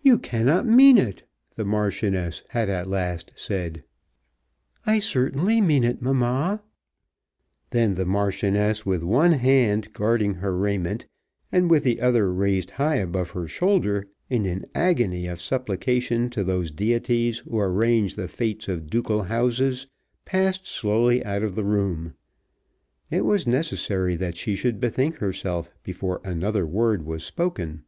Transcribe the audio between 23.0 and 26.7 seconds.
It was necessary that she should bethink herself before another